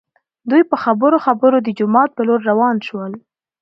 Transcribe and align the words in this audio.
دوي 0.49 0.63
په 0.71 0.75
خبرو 0.83 1.17
خبرو 1.25 1.57
د 1.61 1.67
جومات 1.77 2.09
په 2.13 2.21
لور 2.27 2.39
راوان 2.49 2.77
شول. 2.87 3.11